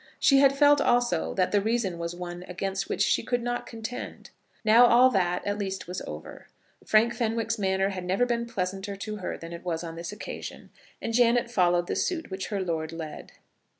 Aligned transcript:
She 0.17 0.39
had 0.39 0.57
felt 0.57 0.81
also 0.81 1.35
that 1.35 1.51
the 1.51 1.61
reason 1.61 1.99
was 1.99 2.15
one 2.15 2.41
against 2.47 2.89
which 2.89 3.03
she 3.03 3.21
could 3.21 3.43
not 3.43 3.67
contend. 3.67 4.31
Now 4.65 4.87
all 4.87 5.11
that, 5.11 5.45
at 5.45 5.59
least, 5.59 5.87
was 5.87 6.01
over. 6.07 6.47
Frank 6.83 7.13
Fenwick's 7.13 7.59
manner 7.59 7.89
had 7.89 8.03
never 8.05 8.25
been 8.25 8.47
pleasanter 8.47 8.95
to 8.95 9.17
her 9.17 9.37
than 9.37 9.53
it 9.53 9.63
was 9.63 9.83
on 9.83 9.95
this 9.95 10.11
occasion, 10.11 10.71
and 11.03 11.13
Janet 11.13 11.51
followed 11.51 11.85
the 11.85 11.95
suit 11.95 12.31
which 12.31 12.47
her 12.47 12.61
lord 12.63 12.91
led. 12.91 13.33